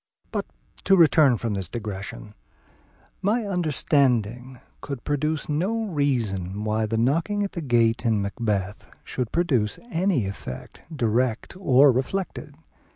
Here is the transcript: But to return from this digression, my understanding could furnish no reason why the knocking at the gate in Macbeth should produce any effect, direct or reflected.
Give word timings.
But 0.31 0.47
to 0.85 0.95
return 0.95 1.37
from 1.37 1.53
this 1.53 1.69
digression, 1.69 2.33
my 3.21 3.45
understanding 3.45 4.57
could 4.81 4.99
furnish 5.05 5.47
no 5.47 5.83
reason 5.85 6.63
why 6.63 6.87
the 6.87 6.97
knocking 6.97 7.43
at 7.43 7.51
the 7.51 7.61
gate 7.61 8.03
in 8.03 8.19
Macbeth 8.19 8.95
should 9.03 9.31
produce 9.31 9.77
any 9.91 10.25
effect, 10.25 10.81
direct 10.91 11.55
or 11.55 11.91
reflected. 11.91 12.55